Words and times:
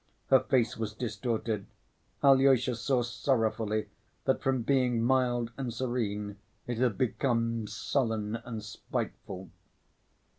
Her 0.31 0.39
face 0.39 0.77
was 0.77 0.95
distorted. 0.95 1.67
Alyosha 2.23 2.73
saw 2.75 3.03
sorrowfully 3.03 3.89
that 4.25 4.41
from 4.41 4.63
being 4.63 5.03
mild 5.03 5.51
and 5.59 5.71
serene, 5.71 6.37
it 6.65 6.79
had 6.79 6.97
become 6.97 7.67
sullen 7.67 8.37
and 8.37 8.63
spiteful. 8.63 9.51